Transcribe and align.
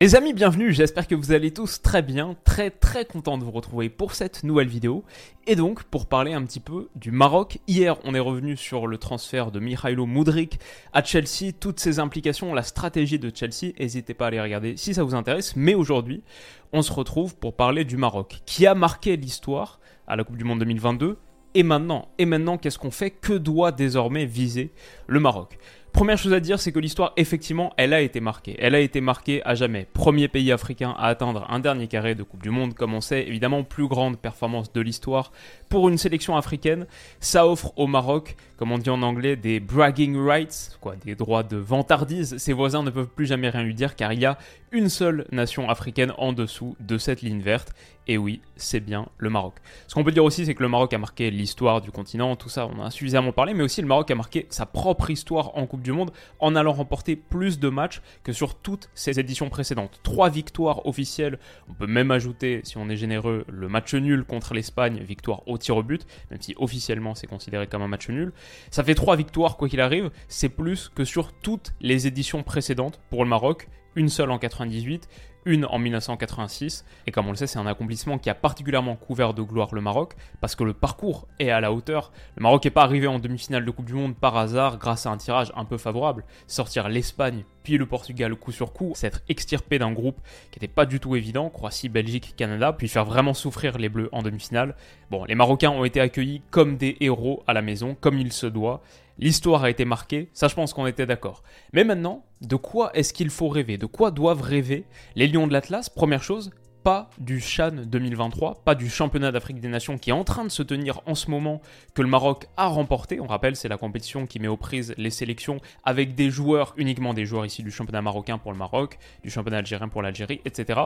Les 0.00 0.16
amis, 0.16 0.32
bienvenue, 0.32 0.72
j'espère 0.72 1.06
que 1.06 1.14
vous 1.14 1.30
allez 1.30 1.52
tous 1.52 1.80
très 1.80 2.02
bien, 2.02 2.34
très 2.42 2.70
très 2.70 3.04
content 3.04 3.38
de 3.38 3.44
vous 3.44 3.52
retrouver 3.52 3.88
pour 3.88 4.16
cette 4.16 4.42
nouvelle 4.42 4.66
vidéo. 4.66 5.04
Et 5.46 5.54
donc, 5.54 5.84
pour 5.84 6.06
parler 6.06 6.32
un 6.32 6.42
petit 6.42 6.58
peu 6.58 6.88
du 6.96 7.12
Maroc, 7.12 7.60
hier 7.68 7.96
on 8.02 8.12
est 8.12 8.20
revenu 8.20 8.56
sur 8.56 8.88
le 8.88 8.98
transfert 8.98 9.52
de 9.52 9.60
Mihailo 9.60 10.04
Mudrik 10.04 10.58
à 10.92 11.04
Chelsea, 11.04 11.52
toutes 11.58 11.78
ses 11.78 12.00
implications, 12.00 12.52
la 12.54 12.64
stratégie 12.64 13.20
de 13.20 13.30
Chelsea, 13.32 13.72
n'hésitez 13.78 14.14
pas 14.14 14.24
à 14.24 14.28
aller 14.28 14.40
regarder 14.40 14.76
si 14.76 14.94
ça 14.94 15.04
vous 15.04 15.14
intéresse. 15.14 15.54
Mais 15.54 15.74
aujourd'hui, 15.74 16.24
on 16.72 16.82
se 16.82 16.92
retrouve 16.92 17.36
pour 17.36 17.54
parler 17.54 17.84
du 17.84 17.96
Maroc, 17.96 18.40
qui 18.46 18.66
a 18.66 18.74
marqué 18.74 19.16
l'histoire 19.16 19.78
à 20.08 20.16
la 20.16 20.24
Coupe 20.24 20.36
du 20.36 20.44
Monde 20.44 20.58
2022. 20.58 21.18
Et 21.54 21.62
maintenant, 21.62 22.08
et 22.18 22.26
maintenant, 22.26 22.58
qu'est-ce 22.58 22.80
qu'on 22.80 22.90
fait? 22.90 23.12
Que 23.12 23.34
doit 23.34 23.70
désormais 23.70 24.26
viser 24.26 24.72
le 25.06 25.20
Maroc? 25.20 25.56
Première 25.94 26.18
chose 26.18 26.32
à 26.32 26.40
dire, 26.40 26.58
c'est 26.58 26.72
que 26.72 26.80
l'histoire, 26.80 27.12
effectivement, 27.16 27.72
elle 27.76 27.92
a 27.92 28.00
été 28.00 28.18
marquée. 28.18 28.56
Elle 28.58 28.74
a 28.74 28.80
été 28.80 29.00
marquée 29.00 29.42
à 29.44 29.54
jamais. 29.54 29.86
Premier 29.92 30.26
pays 30.26 30.50
africain 30.50 30.92
à 30.98 31.06
atteindre 31.06 31.46
un 31.48 31.60
dernier 31.60 31.86
carré 31.86 32.16
de 32.16 32.24
Coupe 32.24 32.42
du 32.42 32.50
Monde, 32.50 32.74
comme 32.74 32.94
on 32.94 33.00
sait, 33.00 33.28
évidemment, 33.28 33.62
plus 33.62 33.86
grande 33.86 34.18
performance 34.18 34.72
de 34.72 34.80
l'histoire 34.80 35.30
pour 35.68 35.88
une 35.88 35.96
sélection 35.96 36.36
africaine. 36.36 36.88
Ça 37.20 37.46
offre 37.46 37.72
au 37.76 37.86
Maroc, 37.86 38.34
comme 38.56 38.72
on 38.72 38.78
dit 38.78 38.90
en 38.90 39.02
anglais, 39.02 39.36
des 39.36 39.60
bragging 39.60 40.16
rights, 40.16 40.76
quoi, 40.80 40.96
des 40.96 41.14
droits 41.14 41.44
de 41.44 41.56
vantardise. 41.56 42.38
Ses 42.38 42.52
voisins 42.52 42.82
ne 42.82 42.90
peuvent 42.90 43.06
plus 43.06 43.26
jamais 43.26 43.48
rien 43.48 43.62
lui 43.62 43.74
dire 43.74 43.94
car 43.94 44.12
il 44.12 44.18
y 44.18 44.26
a 44.26 44.36
une 44.72 44.88
seule 44.88 45.26
nation 45.30 45.70
africaine 45.70 46.12
en 46.18 46.32
dessous 46.32 46.76
de 46.80 46.98
cette 46.98 47.22
ligne 47.22 47.40
verte. 47.40 47.72
Et 48.06 48.18
oui, 48.18 48.42
c'est 48.56 48.80
bien 48.80 49.06
le 49.16 49.30
Maroc. 49.30 49.54
Ce 49.86 49.94
qu'on 49.94 50.04
peut 50.04 50.12
dire 50.12 50.24
aussi, 50.24 50.44
c'est 50.44 50.54
que 50.54 50.62
le 50.62 50.68
Maroc 50.68 50.92
a 50.92 50.98
marqué 50.98 51.30
l'histoire 51.30 51.80
du 51.80 51.90
continent, 51.90 52.36
tout 52.36 52.48
ça, 52.48 52.66
on 52.66 52.82
a 52.82 52.90
suffisamment 52.90 53.32
parlé, 53.32 53.54
mais 53.54 53.62
aussi 53.62 53.80
le 53.80 53.86
Maroc 53.86 54.10
a 54.10 54.14
marqué 54.14 54.46
sa 54.50 54.66
propre 54.66 55.10
histoire 55.10 55.56
en 55.56 55.66
Coupe 55.66 55.82
du 55.84 55.92
Monde 55.92 56.10
en 56.40 56.56
allant 56.56 56.72
remporter 56.72 57.14
plus 57.14 57.60
de 57.60 57.68
matchs 57.68 58.02
que 58.24 58.32
sur 58.32 58.56
toutes 58.56 58.90
ses 58.94 59.20
éditions 59.20 59.48
précédentes. 59.48 60.00
Trois 60.02 60.30
victoires 60.30 60.84
officielles, 60.86 61.38
on 61.68 61.74
peut 61.74 61.86
même 61.86 62.10
ajouter, 62.10 62.60
si 62.64 62.76
on 62.76 62.88
est 62.88 62.96
généreux, 62.96 63.44
le 63.48 63.68
match 63.68 63.94
nul 63.94 64.24
contre 64.24 64.54
l'Espagne, 64.54 65.00
victoire 65.00 65.46
au 65.46 65.58
tir 65.58 65.76
au 65.76 65.82
but, 65.82 66.06
même 66.30 66.40
si 66.40 66.54
officiellement 66.58 67.14
c'est 67.14 67.28
considéré 67.28 67.68
comme 67.68 67.82
un 67.82 67.88
match 67.88 68.08
nul. 68.08 68.32
Ça 68.70 68.82
fait 68.82 68.94
trois 68.94 69.14
victoires, 69.14 69.56
quoi 69.56 69.68
qu'il 69.68 69.80
arrive, 69.80 70.10
c'est 70.26 70.48
plus 70.48 70.88
que 70.88 71.04
sur 71.04 71.32
toutes 71.32 71.74
les 71.80 72.06
éditions 72.06 72.42
précédentes 72.42 73.00
pour 73.10 73.22
le 73.22 73.30
Maroc, 73.30 73.68
une 73.96 74.08
seule 74.08 74.30
en 74.30 74.38
98, 74.38 75.08
une 75.44 75.66
en 75.66 75.78
1986, 75.78 76.84
et 77.06 77.10
comme 77.10 77.26
on 77.26 77.30
le 77.30 77.36
sait, 77.36 77.46
c'est 77.46 77.58
un 77.58 77.66
accomplissement 77.66 78.18
qui 78.18 78.30
a 78.30 78.34
particulièrement 78.34 78.96
couvert 78.96 79.34
de 79.34 79.42
gloire 79.42 79.74
le 79.74 79.80
Maroc, 79.80 80.14
parce 80.40 80.54
que 80.54 80.64
le 80.64 80.72
parcours 80.72 81.26
est 81.38 81.50
à 81.50 81.60
la 81.60 81.72
hauteur. 81.72 82.12
Le 82.36 82.42
Maroc 82.42 82.64
n'est 82.64 82.70
pas 82.70 82.82
arrivé 82.82 83.06
en 83.06 83.18
demi-finale 83.18 83.64
de 83.64 83.70
Coupe 83.70 83.86
du 83.86 83.94
Monde 83.94 84.16
par 84.16 84.36
hasard 84.36 84.78
grâce 84.78 85.06
à 85.06 85.10
un 85.10 85.16
tirage 85.16 85.52
un 85.56 85.64
peu 85.64 85.78
favorable. 85.78 86.24
Sortir 86.46 86.88
l'Espagne, 86.88 87.44
puis 87.64 87.76
le 87.78 87.86
Portugal 87.86 88.36
coup 88.36 88.52
sur 88.52 88.72
coup, 88.72 88.92
s'être 88.94 89.22
extirpé 89.28 89.80
d'un 89.80 89.90
groupe 89.90 90.20
qui 90.52 90.60
n'était 90.60 90.72
pas 90.72 90.86
du 90.86 91.00
tout 91.00 91.16
évident, 91.16 91.50
Croatie, 91.50 91.88
Belgique, 91.88 92.34
Canada, 92.36 92.72
puis 92.72 92.86
faire 92.86 93.04
vraiment 93.04 93.34
souffrir 93.34 93.78
les 93.78 93.88
Bleus 93.88 94.08
en 94.12 94.22
demi-finale. 94.22 94.76
Bon, 95.10 95.24
les 95.24 95.34
Marocains 95.34 95.70
ont 95.70 95.84
été 95.84 96.00
accueillis 96.00 96.42
comme 96.50 96.76
des 96.76 96.96
héros 97.00 97.42
à 97.48 97.52
la 97.52 97.62
maison, 97.62 97.96
comme 98.00 98.18
il 98.18 98.32
se 98.32 98.46
doit, 98.46 98.82
L'histoire 99.18 99.62
a 99.62 99.70
été 99.70 99.84
marquée, 99.84 100.28
ça 100.32 100.48
je 100.48 100.54
pense 100.56 100.72
qu'on 100.72 100.88
était 100.88 101.06
d'accord. 101.06 101.44
Mais 101.72 101.84
maintenant, 101.84 102.24
de 102.40 102.56
quoi 102.56 102.90
est-ce 102.94 103.12
qu'il 103.12 103.30
faut 103.30 103.48
rêver? 103.48 103.78
De 103.78 103.86
quoi 103.86 104.10
doivent 104.10 104.42
rêver 104.42 104.84
les 105.14 105.28
Lions 105.28 105.46
de 105.46 105.52
l'Atlas? 105.52 105.88
Première 105.88 106.24
chose, 106.24 106.50
pas 106.84 107.08
du 107.16 107.40
Chan 107.40 107.72
2023, 107.86 108.62
pas 108.62 108.74
du 108.74 108.90
championnat 108.90 109.32
d'Afrique 109.32 109.58
des 109.58 109.68
Nations 109.68 109.96
qui 109.96 110.10
est 110.10 110.12
en 110.12 110.22
train 110.22 110.44
de 110.44 110.50
se 110.50 110.62
tenir 110.62 111.00
en 111.06 111.14
ce 111.14 111.30
moment, 111.30 111.62
que 111.94 112.02
le 112.02 112.08
Maroc 112.08 112.46
a 112.58 112.66
remporté. 112.66 113.20
On 113.20 113.26
rappelle, 113.26 113.56
c'est 113.56 113.68
la 113.68 113.78
compétition 113.78 114.26
qui 114.26 114.38
met 114.38 114.48
aux 114.48 114.58
prises 114.58 114.94
les 114.98 115.08
sélections 115.08 115.60
avec 115.82 116.14
des 116.14 116.28
joueurs, 116.28 116.74
uniquement 116.76 117.14
des 117.14 117.24
joueurs 117.24 117.46
ici 117.46 117.62
du 117.62 117.70
championnat 117.70 118.02
marocain 118.02 118.36
pour 118.36 118.52
le 118.52 118.58
Maroc, 118.58 118.98
du 119.22 119.30
championnat 119.30 119.58
algérien 119.58 119.88
pour 119.88 120.02
l'Algérie, 120.02 120.42
etc. 120.44 120.78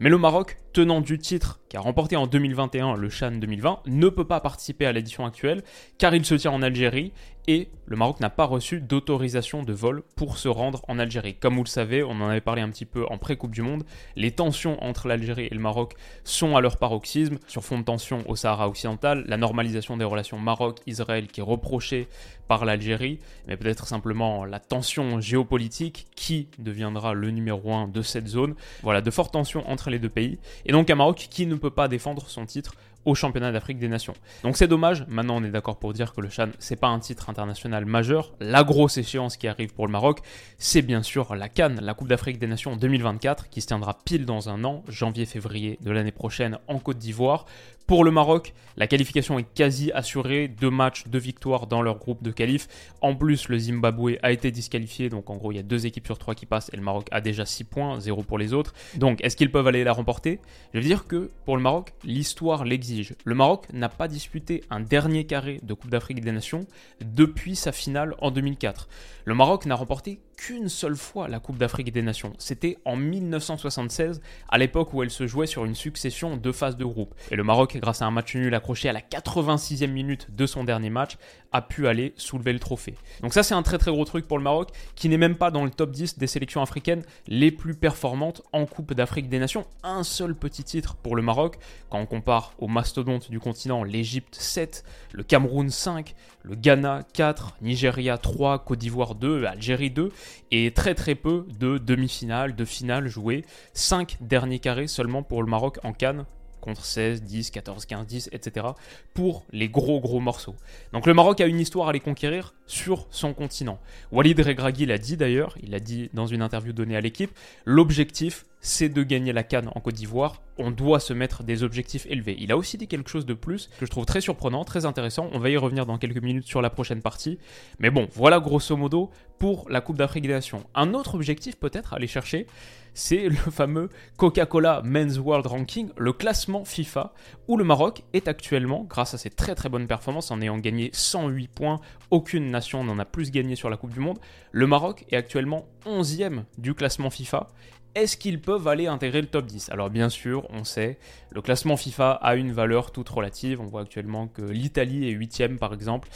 Mais 0.00 0.10
le 0.10 0.18
Maroc, 0.18 0.56
tenant 0.72 1.00
du 1.00 1.18
titre, 1.18 1.60
qui 1.68 1.76
a 1.76 1.80
remporté 1.80 2.16
en 2.16 2.26
2021 2.26 2.96
le 2.96 3.08
Chan 3.08 3.30
2020, 3.30 3.82
ne 3.86 4.08
peut 4.08 4.26
pas 4.26 4.40
participer 4.40 4.86
à 4.86 4.92
l'édition 4.92 5.24
actuelle 5.24 5.62
car 5.98 6.16
il 6.16 6.24
se 6.24 6.34
tient 6.34 6.50
en 6.50 6.62
Algérie 6.62 7.12
et 7.46 7.68
le 7.86 7.96
Maroc 7.96 8.20
n'a 8.20 8.30
pas 8.30 8.44
reçu 8.44 8.80
d'autorisation 8.80 9.62
de 9.62 9.72
vol 9.72 10.02
pour 10.16 10.38
se 10.38 10.48
rendre 10.48 10.82
en 10.88 10.98
Algérie. 10.98 11.34
Comme 11.34 11.56
vous 11.56 11.64
le 11.64 11.68
savez, 11.68 12.02
on 12.02 12.12
en 12.12 12.28
avait 12.28 12.40
parlé 12.40 12.62
un 12.62 12.70
petit 12.70 12.86
peu 12.86 13.04
en 13.10 13.18
pré-Coupe 13.18 13.50
du 13.50 13.62
Monde, 13.62 13.84
les 14.16 14.30
tensions 14.30 14.82
entre 14.82 15.06
l'Algérie 15.06 15.48
et 15.50 15.54
le 15.54 15.60
Maroc 15.60 15.94
sont 16.24 16.56
à 16.56 16.60
leur 16.60 16.78
paroxysme, 16.78 17.38
sur 17.46 17.64
fond 17.64 17.78
de 17.78 17.84
tension 17.84 18.22
au 18.26 18.36
Sahara 18.36 18.68
occidental, 18.68 19.24
la 19.26 19.36
normalisation 19.36 19.96
des 19.96 20.04
relations 20.04 20.38
Maroc-Israël 20.38 21.26
qui 21.26 21.40
est 21.40 21.44
reprochée 21.44 22.08
par 22.48 22.64
l'Algérie, 22.64 23.18
mais 23.46 23.56
peut-être 23.56 23.86
simplement 23.86 24.44
la 24.44 24.60
tension 24.60 25.20
géopolitique 25.20 26.06
qui 26.14 26.48
deviendra 26.58 27.14
le 27.14 27.30
numéro 27.30 27.72
un 27.74 27.88
de 27.88 28.02
cette 28.02 28.28
zone. 28.28 28.54
Voilà, 28.82 29.00
de 29.00 29.10
fortes 29.10 29.32
tensions 29.32 29.68
entre 29.68 29.90
les 29.90 29.98
deux 29.98 30.08
pays, 30.08 30.38
et 30.66 30.72
donc 30.72 30.90
un 30.90 30.94
Maroc 30.94 31.28
qui 31.30 31.46
ne 31.46 31.54
peut 31.54 31.70
pas 31.70 31.88
défendre 31.88 32.28
son 32.28 32.46
titre 32.46 32.74
au 33.04 33.14
championnat 33.14 33.52
d'Afrique 33.52 33.78
des 33.78 33.88
Nations. 33.88 34.14
Donc 34.42 34.56
c'est 34.56 34.68
dommage, 34.68 35.04
maintenant 35.08 35.36
on 35.36 35.44
est 35.44 35.50
d'accord 35.50 35.78
pour 35.78 35.92
dire 35.92 36.12
que 36.12 36.20
le 36.20 36.28
Chan 36.28 36.48
c'est 36.58 36.76
pas 36.76 36.88
un 36.88 36.98
titre 36.98 37.30
international 37.30 37.84
majeur. 37.84 38.32
La 38.40 38.64
grosse 38.64 38.96
échéance 38.98 39.36
qui 39.36 39.48
arrive 39.48 39.74
pour 39.74 39.86
le 39.86 39.92
Maroc, 39.92 40.20
c'est 40.58 40.82
bien 40.82 41.02
sûr 41.02 41.34
la 41.34 41.48
Cannes, 41.48 41.80
la 41.82 41.94
Coupe 41.94 42.08
d'Afrique 42.08 42.38
des 42.38 42.46
Nations 42.46 42.76
2024 42.76 43.48
qui 43.48 43.60
se 43.60 43.66
tiendra 43.66 43.98
pile 44.04 44.26
dans 44.26 44.48
un 44.48 44.64
an, 44.64 44.82
janvier-février 44.88 45.78
de 45.80 45.90
l'année 45.90 46.12
prochaine 46.12 46.58
en 46.68 46.78
Côte 46.78 46.98
d'Ivoire. 46.98 47.46
Pour 47.86 48.02
le 48.02 48.10
Maroc, 48.10 48.54
la 48.78 48.86
qualification 48.86 49.38
est 49.38 49.46
quasi 49.54 49.92
assurée, 49.92 50.48
deux 50.48 50.70
matchs, 50.70 51.06
deux 51.06 51.18
victoires 51.18 51.66
dans 51.66 51.82
leur 51.82 51.98
groupe 51.98 52.22
de 52.22 52.30
qualif. 52.30 52.66
En 53.02 53.14
plus, 53.14 53.50
le 53.50 53.58
Zimbabwe 53.58 54.12
a 54.22 54.32
été 54.32 54.50
disqualifié, 54.50 55.10
donc 55.10 55.28
en 55.28 55.36
gros, 55.36 55.52
il 55.52 55.56
y 55.56 55.58
a 55.58 55.62
deux 55.62 55.84
équipes 55.84 56.06
sur 56.06 56.16
trois 56.16 56.34
qui 56.34 56.46
passent 56.46 56.70
et 56.72 56.78
le 56.78 56.82
Maroc 56.82 57.08
a 57.10 57.20
déjà 57.20 57.44
6 57.44 57.64
points, 57.64 58.00
0 58.00 58.22
pour 58.22 58.38
les 58.38 58.54
autres. 58.54 58.72
Donc, 58.96 59.22
est-ce 59.22 59.36
qu'ils 59.36 59.52
peuvent 59.52 59.66
aller 59.66 59.84
la 59.84 59.92
remporter? 59.92 60.40
Je 60.72 60.78
veux 60.78 60.84
dire 60.84 61.06
que 61.06 61.30
pour 61.44 61.58
le 61.58 61.62
Maroc, 61.62 61.92
l'histoire 62.04 62.64
l'exige. 62.64 63.16
Le 63.26 63.34
Maroc 63.34 63.66
n'a 63.74 63.90
pas 63.90 64.08
disputé 64.08 64.64
un 64.70 64.80
dernier 64.80 65.24
carré 65.24 65.60
de 65.62 65.74
Coupe 65.74 65.90
d'Afrique 65.90 66.22
des 66.22 66.32
Nations 66.32 66.66
depuis 67.04 67.54
sa 67.54 67.70
finale 67.70 68.14
en 68.18 68.30
2004. 68.30 68.88
Le 69.26 69.34
Maroc 69.34 69.66
n'a 69.66 69.74
remporté 69.74 70.20
qu'une 70.36 70.68
seule 70.68 70.96
fois 70.96 71.28
la 71.28 71.40
Coupe 71.40 71.58
d'Afrique 71.58 71.92
des 71.92 72.02
Nations. 72.02 72.32
C'était 72.38 72.78
en 72.84 72.96
1976, 72.96 74.20
à 74.48 74.58
l'époque 74.58 74.92
où 74.92 75.02
elle 75.02 75.10
se 75.10 75.26
jouait 75.26 75.46
sur 75.46 75.64
une 75.64 75.74
succession 75.74 76.36
de 76.36 76.52
phases 76.52 76.76
de 76.76 76.84
groupe. 76.84 77.14
Et 77.30 77.36
le 77.36 77.44
Maroc, 77.44 77.76
grâce 77.80 78.02
à 78.02 78.06
un 78.06 78.10
match 78.10 78.34
nul 78.34 78.54
accroché 78.54 78.88
à 78.88 78.92
la 78.92 79.00
86e 79.00 79.88
minute 79.88 80.34
de 80.34 80.46
son 80.46 80.64
dernier 80.64 80.90
match, 80.90 81.16
a 81.52 81.62
pu 81.62 81.86
aller 81.86 82.14
soulever 82.16 82.52
le 82.52 82.58
trophée. 82.58 82.96
Donc 83.22 83.32
ça 83.32 83.44
c'est 83.44 83.54
un 83.54 83.62
très 83.62 83.78
très 83.78 83.92
gros 83.92 84.04
truc 84.04 84.26
pour 84.26 84.38
le 84.38 84.44
Maroc, 84.44 84.70
qui 84.96 85.08
n'est 85.08 85.16
même 85.16 85.36
pas 85.36 85.52
dans 85.52 85.64
le 85.64 85.70
top 85.70 85.92
10 85.92 86.18
des 86.18 86.26
sélections 86.26 86.60
africaines 86.60 87.02
les 87.28 87.52
plus 87.52 87.74
performantes 87.74 88.42
en 88.52 88.66
Coupe 88.66 88.92
d'Afrique 88.92 89.28
des 89.28 89.38
Nations. 89.38 89.64
Un 89.84 90.02
seul 90.02 90.34
petit 90.34 90.64
titre 90.64 90.96
pour 90.96 91.14
le 91.14 91.22
Maroc, 91.22 91.58
quand 91.90 92.00
on 92.00 92.06
compare 92.06 92.54
aux 92.58 92.66
mastodontes 92.66 93.30
du 93.30 93.38
continent, 93.38 93.84
l'Égypte 93.84 94.34
7, 94.34 94.84
le 95.12 95.22
Cameroun 95.22 95.70
5, 95.70 96.14
le 96.42 96.56
Ghana 96.56 97.04
4, 97.12 97.56
Nigeria 97.62 98.18
3, 98.18 98.64
Côte 98.64 98.78
d'Ivoire 98.78 99.14
2, 99.14 99.44
Algérie 99.44 99.90
2, 99.90 100.10
et 100.50 100.72
très 100.72 100.94
très 100.94 101.14
peu 101.14 101.46
de 101.58 101.78
demi-finales, 101.78 102.54
de 102.54 102.64
finales 102.64 103.08
jouées. 103.08 103.44
5 103.72 104.18
derniers 104.20 104.58
carrés 104.58 104.86
seulement 104.86 105.22
pour 105.22 105.42
le 105.42 105.48
Maroc 105.48 105.78
en 105.82 105.92
Cannes 105.92 106.26
contre 106.64 106.86
16, 106.86 107.22
10, 107.22 107.50
14, 107.50 107.84
15, 107.84 108.06
10, 108.06 108.30
etc. 108.32 108.68
pour 109.12 109.44
les 109.52 109.68
gros 109.68 110.00
gros 110.00 110.20
morceaux. 110.20 110.54
Donc 110.94 111.06
le 111.06 111.12
Maroc 111.12 111.42
a 111.42 111.46
une 111.46 111.60
histoire 111.60 111.88
à 111.88 111.92
les 111.92 112.00
conquérir 112.00 112.54
sur 112.66 113.06
son 113.10 113.34
continent. 113.34 113.78
Walid 114.12 114.40
Regragui 114.40 114.86
l'a 114.86 114.96
dit 114.96 115.18
d'ailleurs, 115.18 115.58
il 115.62 115.72
l'a 115.72 115.80
dit 115.80 116.08
dans 116.14 116.26
une 116.26 116.40
interview 116.40 116.72
donnée 116.72 116.96
à 116.96 117.02
l'équipe, 117.02 117.30
l'objectif 117.66 118.46
c'est 118.60 118.88
de 118.88 119.02
gagner 119.02 119.34
la 119.34 119.42
canne 119.42 119.70
en 119.74 119.80
Côte 119.80 119.94
d'Ivoire. 119.94 120.40
On 120.58 120.70
doit 120.70 121.00
se 121.00 121.12
mettre 121.12 121.42
des 121.42 121.62
objectifs 121.62 122.06
élevés. 122.06 122.36
Il 122.38 122.52
a 122.52 122.56
aussi 122.56 122.78
dit 122.78 122.86
quelque 122.86 123.10
chose 123.10 123.26
de 123.26 123.34
plus 123.34 123.70
que 123.78 123.86
je 123.86 123.90
trouve 123.90 124.06
très 124.06 124.20
surprenant, 124.20 124.64
très 124.64 124.86
intéressant. 124.86 125.28
On 125.32 125.38
va 125.38 125.50
y 125.50 125.56
revenir 125.56 125.86
dans 125.86 125.98
quelques 125.98 126.22
minutes 126.22 126.46
sur 126.46 126.62
la 126.62 126.70
prochaine 126.70 127.02
partie. 127.02 127.38
Mais 127.78 127.90
bon, 127.90 128.08
voilà 128.12 128.40
grosso 128.40 128.76
modo 128.76 129.10
pour 129.38 129.68
la 129.68 129.80
Coupe 129.80 129.96
d'Afrique 129.96 130.26
des 130.26 130.32
Nations. 130.32 130.64
Un 130.74 130.94
autre 130.94 131.14
objectif 131.14 131.56
peut-être 131.56 131.92
à 131.92 131.96
aller 131.96 132.06
chercher, 132.06 132.46
c'est 132.94 133.28
le 133.28 133.34
fameux 133.50 133.90
Coca-Cola 134.16 134.80
Men's 134.84 135.18
World 135.18 135.46
Ranking, 135.46 135.90
le 135.96 136.12
classement 136.12 136.64
FIFA, 136.64 137.12
où 137.48 137.56
le 137.56 137.64
Maroc 137.64 138.04
est 138.12 138.28
actuellement, 138.28 138.84
grâce 138.84 139.14
à 139.14 139.18
ses 139.18 139.30
très 139.30 139.54
très 139.54 139.68
bonnes 139.68 139.86
performances, 139.86 140.30
en 140.30 140.40
ayant 140.40 140.58
gagné 140.58 140.90
108 140.92 141.48
points, 141.48 141.80
aucune 142.10 142.50
nation 142.50 142.84
n'en 142.84 142.98
a 142.98 143.04
plus 143.04 143.30
gagné 143.30 143.56
sur 143.56 143.68
la 143.68 143.76
Coupe 143.76 143.92
du 143.92 144.00
Monde, 144.00 144.18
le 144.52 144.66
Maroc 144.66 145.04
est 145.10 145.16
actuellement 145.16 145.66
11e 145.86 146.44
du 146.56 146.74
classement 146.74 147.10
FIFA 147.10 147.48
est-ce 147.94 148.16
qu'ils 148.16 148.40
peuvent 148.40 148.66
aller 148.66 148.86
intégrer 148.86 149.20
le 149.20 149.26
top 149.26 149.46
10 149.46 149.70
Alors 149.70 149.90
bien 149.90 150.08
sûr, 150.08 150.46
on 150.50 150.64
sait, 150.64 150.98
le 151.30 151.40
classement 151.42 151.76
FIFA 151.76 152.12
a 152.12 152.34
une 152.34 152.52
valeur 152.52 152.90
toute 152.90 153.08
relative. 153.08 153.60
On 153.60 153.66
voit 153.66 153.82
actuellement 153.82 154.26
que 154.26 154.42
l'Italie 154.42 155.08
est 155.08 155.12
8 155.12 155.58
par 155.58 155.72
exemple, 155.72 156.08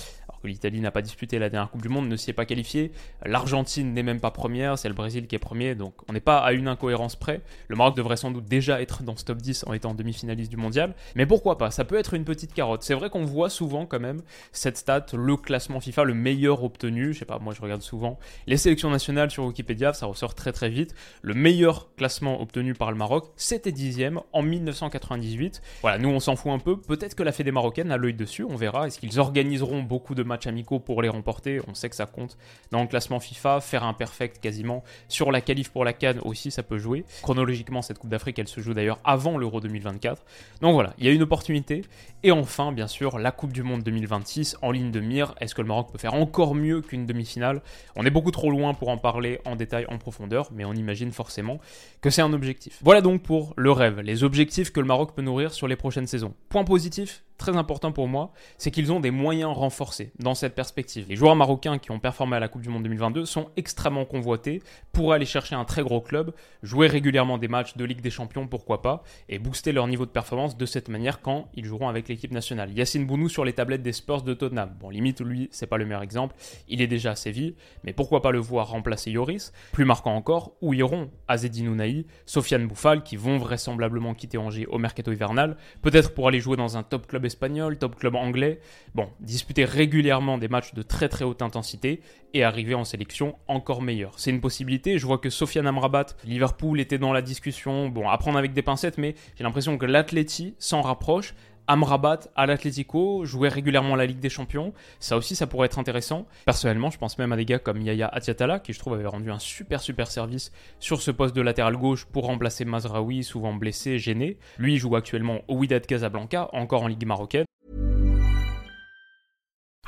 que 0.43 0.49
l'Italie 0.49 0.81
n'a 0.81 0.91
pas 0.91 1.03
disputé 1.03 1.39
la 1.39 1.51
dernière 1.51 1.71
Coupe 1.71 1.83
du 1.83 1.89
Monde, 1.89 2.09
ne 2.09 2.17
s'y 2.17 2.31
est 2.31 2.35
pas 2.35 2.45
qualifiée. 2.45 2.93
L'Argentine 3.25 3.93
n'est 3.93 4.03
même 4.03 4.21
pas 4.21 4.31
première, 4.31 4.79
c'est 4.79 4.89
le 4.89 4.95
Brésil 4.95 5.27
qui 5.27 5.37
est 5.37 5.41
premier, 5.41 5.75
donc 5.75 5.95
on 6.09 6.13
n'est 6.13 6.21
pas 6.21 6.39
à 6.39 6.53
une 6.53 6.69
incohérence 6.69 7.17
près. 7.17 7.41
Le 7.69 7.77
Maroc 7.77 7.97
devrait 7.97 8.17
sans 8.17 8.31
doute 8.31 8.47
déjà 8.47 8.81
être 8.81 9.03
dans 9.03 9.17
ce 9.17 9.25
top 9.25 9.39
10 9.39 9.65
en 9.67 9.73
étant 9.73 9.95
demi-finaliste 9.95 10.51
du 10.51 10.57
mondial, 10.57 10.95
mais 11.15 11.27
pourquoi 11.27 11.59
pas? 11.59 11.71
Ça 11.71 11.85
peut 11.85 11.99
être 11.99 12.15
une 12.15 12.25
petite 12.25 12.55
carotte. 12.55 12.83
C'est 12.83 12.95
vrai 12.95 13.11
qu'on 13.11 13.25
voit 13.25 13.51
souvent 13.51 13.87
quand 13.87 14.01
même 14.01 14.23
cette 14.53 14.77
stat, 14.77 15.07
le 15.13 15.37
classement 15.37 15.81
FIFA, 15.81 16.05
le 16.05 16.15
meilleur 16.15 16.63
obtenu. 16.65 17.13
Je 17.13 17.21
sais 17.21 17.25
pas, 17.25 17.39
moi 17.39 17.55
je 17.55 17.61
regarde 17.61 17.83
souvent 17.83 18.19
les 18.47 18.57
sélections 18.57 18.91
nationales 18.91 19.31
sur 19.31 19.45
Wikipédia, 19.45 19.93
ça 19.93 20.07
ressort 20.07 20.35
très 20.35 20.53
très 20.53 20.71
vite. 20.71 20.95
Le 21.23 21.35
meilleur 21.35 21.95
classement 21.97 22.41
obtenu 22.41 22.75
par 22.75 22.91
le 22.91 22.97
Maroc, 22.97 23.31
c'était 23.37 23.73
dixième 23.73 24.21
en 24.33 24.43
1998. 24.43 25.63
Voilà, 25.83 25.99
nous 25.99 26.09
on 26.09 26.21
s'en 26.21 26.37
fout 26.37 26.53
un 26.53 26.59
peu. 26.59 26.81
Peut-être 26.81 27.15
que 27.15 27.23
la 27.23 27.33
Fédé 27.33 27.53
marocaine 27.53 27.91
a 27.91 27.97
l'œil 27.97 28.15
dessus, 28.15 28.45
on 28.45 28.57
verra. 28.57 28.87
Est-ce 28.87 28.99
qu'ils 28.99 29.21
organiseront 29.21 29.83
beaucoup 29.83 30.15
de 30.15 30.23
matchs 30.29 30.47
amicaux 30.47 30.79
pour 30.79 31.03
les 31.03 31.09
remporter 31.09 31.61
On 31.67 31.75
sait 31.75 31.89
que 31.89 31.97
ça 31.97 32.07
compte 32.07 32.39
dans 32.71 32.83
le 32.83 32.87
classement 32.87 33.19
FIFA. 33.19 33.61
Faire 33.61 33.85
un 33.85 33.95
perfect 33.95 34.41
quasiment 34.41 34.85
sur 35.09 35.33
la 35.33 35.41
qualif 35.41 35.71
pour 35.71 35.85
la 35.85 35.93
Cannes 35.93 36.21
aussi, 36.23 36.51
ça 36.51 36.63
peut 36.63 36.79
jouer. 36.79 37.05
Chronologiquement, 37.23 37.83
cette 37.83 37.99
Coupe 37.99 38.11
d'Afrique, 38.11 38.39
elle 38.39 38.49
se 38.49 38.61
joue 38.61 38.75
d'ailleurs 38.75 39.01
avant 39.05 39.39
l'Euro 39.39 39.61
2024. 39.61 40.25
Donc 40.61 40.75
voilà, 40.75 40.95
il 40.99 41.07
y 41.07 41.09
a 41.09 41.13
une 41.13 41.23
opportunité. 41.23 41.83
Et 42.23 42.31
enfin, 42.31 42.73
bien 42.73 42.87
sûr, 42.87 43.19
la 43.19 43.33
Coupe 43.33 43.53
du 43.53 43.63
Monde 43.63 43.83
2026 43.83 44.57
en 44.63 44.71
ligne 44.71 44.91
de 44.91 45.01
mire. 45.01 45.35
Est-ce 45.41 45.55
que 45.55 45.63
le 45.63 45.69
Maroc 45.69 45.91
peut 45.93 45.99
faire 45.99 46.15
encore 46.15 46.55
mieux 46.55 46.81
qu'une 46.81 47.07
demi-finale? 47.07 47.63
On 47.97 48.05
est 48.05 48.11
beaucoup 48.11 48.31
trop 48.31 48.51
loin 48.51 48.75
pour 48.75 48.89
en 48.89 48.99
parler 48.99 49.41
en 49.45 49.57
détail, 49.57 49.87
en 49.89 49.99
profondeur, 49.99 50.51
mais 50.53 50.65
on 50.65 50.75
imagine 50.75 51.13
forcément 51.13 51.59
que 52.01 52.11
c'est 52.11 52.23
un 52.23 52.33
objectif. 52.33 52.79
Voilà 52.83 53.01
donc 53.01 53.23
pour 53.23 53.55
le 53.57 53.73
rêve, 53.73 54.01
les 54.01 54.25
objectifs 54.25 54.73
que 54.73 54.81
le 54.81 54.87
Maroc 54.87 55.15
peut 55.15 55.23
nourrir 55.23 55.53
sur 55.53 55.69
les 55.69 55.77
prochaines 55.77 56.07
saisons. 56.07 56.35
Point 56.49 56.65
positif, 56.65 57.23
très 57.39 57.57
important 57.57 57.93
pour 57.93 58.09
moi, 58.09 58.33
c'est 58.59 58.71
qu'ils 58.71 58.93
ont 58.93 59.01
des 59.01 59.11
moyens 59.11 59.57
renforcés 59.57 60.13
dans 60.19 60.35
cette 60.35 60.55
perspective. 60.55 61.07
Les 61.09 61.17
joueurs 61.17 61.37
marocains 61.37 61.79
qui 61.79 61.91
ont 61.91 62.01
performé 62.01 62.37
à 62.37 62.41
la 62.41 62.49
Coupe 62.49 62.63
du 62.63 62.69
Monde 62.69 62.83
2022 62.83 63.25
sont 63.25 63.49
extrêmement 63.57 64.05
convoités 64.05 64.63
pour 64.93 65.13
aller 65.13 65.25
chercher 65.25 65.55
un 65.55 65.65
très 65.65 65.83
gros 65.83 66.01
club, 66.01 66.35
jouer 66.63 66.89
régulièrement 66.89 67.39
des 67.39 67.49
matchs 67.49 67.77
de 67.77 67.85
Ligue 67.85 68.01
des 68.01 68.11
Champions, 68.11 68.47
pourquoi 68.49 68.83
pas, 68.83 69.05
et 69.29 69.39
booster 69.39 69.73
leur 69.73 69.87
niveau 69.87 70.05
de 70.05 70.11
performance 70.11 70.57
de 70.57 70.67
cette 70.67 70.89
manière 70.89 71.23
quand 71.23 71.49
ils 71.55 71.65
joueront 71.65 71.89
avec 71.89 72.09
l'équipe 72.09 72.33
nationale. 72.33 72.73
Yacine 72.73 73.07
Bounou 73.07 73.29
sur 73.29 73.45
les 73.45 73.53
tablettes 73.53 73.83
des 73.83 73.93
Spurs 73.93 74.23
de 74.23 74.35
Tottenham. 74.35 74.75
Bon, 74.81 74.91
limite, 74.91 75.21
lui, 75.21 75.49
c'est 75.53 75.67
pas 75.67 75.79
le 75.79 75.87
meilleur 75.87 76.03
exemple, 76.03 76.35
il 76.69 76.83
est 76.83 76.87
déjà 76.89 77.13
à 77.13 77.17
Séville, 77.17 77.55
mais 77.85 77.93
pourquoi 77.93 78.21
pas 78.21 78.33
le 78.33 78.41
voir 78.41 78.69
remplacer 78.69 79.13
Yoris 79.13 79.53
Plus 79.73 79.85
marquant 79.85 80.15
encore, 80.15 80.57
où 80.61 80.75
iront 80.75 81.11
Azedine 81.29 81.69
Ounaï, 81.69 82.07
Sofiane 82.27 82.67
Bouffal, 82.67 83.05
qui 83.05 83.17
vont 83.17 83.39
vraisemblablement 83.39 84.15
quitter 84.15 84.39
Angers 84.39 84.67
au 84.67 84.79
mercato 84.79 85.13
hivernal, 85.13 85.57
peut-être 85.83 86.13
pour 86.13 86.27
aller 86.27 86.41
jouer 86.41 86.57
dans 86.57 86.77
un 86.77 86.83
top 86.83 87.07
club 87.07 87.25
espagnol, 87.29 87.79
top 87.79 87.95
club 87.97 88.17
anglais. 88.17 88.59
Bon, 88.95 89.09
disputer 89.21 89.65
régulièrement 89.65 90.37
des 90.37 90.49
matchs 90.49 90.75
de 90.75 90.83
très 90.83 91.09
très 91.09 91.25
haute 91.25 91.41
intensité 91.41 92.01
et 92.35 92.43
arriver 92.43 92.75
en 92.75 92.85
sélection 92.85 93.37
encore 93.47 93.81
meilleur. 93.81 94.19
C'est 94.19 94.31
une 94.31 94.41
possibilité. 94.41 94.99
Je 94.99 95.07
vois 95.07 95.19
que 95.19 95.31
Sofiane 95.31 95.67
Amrabat, 95.67 96.07
Liverpool 96.25 96.81
était 96.81 96.99
dans 96.99 97.13
la 97.13 97.23
discussion. 97.23 97.89
Bon, 97.89 98.09
à 98.09 98.19
prendre 98.19 98.39
avec 98.39 98.53
des 98.53 98.63
pincettes, 98.63 98.99
mais 98.99 99.15
j'ai 99.37 99.45
l'impression 99.45 99.79
que 99.79 99.87
l'Atleti 99.87 100.55
s'en 100.59 100.83
rapproche. 100.83 101.35
Amrabat 101.69 102.21
à 102.35 102.47
l'Atlético, 102.47 103.25
jouer 103.27 103.51
régulièrement 103.51 103.95
la 103.95 104.07
Ligue 104.07 104.21
des 104.21 104.31
Champions, 104.31 104.73
ça 105.01 105.19
aussi 105.19 105.37
ça 105.37 105.47
pourrait 105.47 105.67
être 105.67 105.79
intéressant. 105.79 106.27
Personnellement, 106.47 106.91
je 106.91 106.99
pense 106.99 107.19
même 107.19 107.31
à 107.31 107.37
des 107.37 107.45
gars 107.45 107.59
comme 107.59 107.83
Yaya 107.83 108.09
Atiatala, 108.09 108.59
qui 108.59 108.73
je 108.73 108.79
trouve 108.79 108.95
avait 108.95 109.07
rendu 109.07 109.31
un 109.31 109.39
super 109.39 109.81
super 109.83 110.11
service 110.11 110.51
sur 110.81 111.03
ce 111.03 111.11
poste 111.11 111.37
de 111.37 111.43
latéral 111.43 111.77
gauche 111.77 112.07
pour 112.07 112.25
remplacer 112.25 112.65
Mazraoui, 112.65 113.23
souvent 113.23 113.53
blessé, 113.53 113.99
gêné. 113.99 114.39
Lui 114.59 114.79
joue 114.79 114.97
actuellement 114.97 115.43
au 115.47 115.57
Wydad 115.57 115.87
Casablanca, 115.87 116.49
encore 116.53 116.83
en 116.83 116.89
Ligue 116.89 117.07
marocaine. 117.07 117.45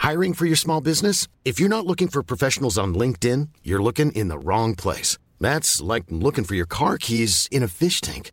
Hiring 0.02 0.34
for 0.34 0.46
your 0.46 0.56
small 0.56 0.80
business? 0.80 1.28
If 1.44 1.58
you're 1.58 1.68
not 1.68 1.86
looking 1.86 2.08
for 2.08 2.22
professionals 2.22 2.78
on 2.78 2.94
LinkedIn, 2.94 3.48
you're 3.62 3.82
looking 3.82 4.10
in 4.12 4.28
the 4.28 4.38
wrong 4.38 4.74
place. 4.74 5.18
That's 5.40 5.80
like 5.80 6.04
looking 6.10 6.44
for 6.44 6.54
your 6.54 6.66
car 6.66 6.98
keys 6.98 7.48
in 7.50 7.62
a 7.62 7.68
fish 7.68 8.00
tank. 8.00 8.32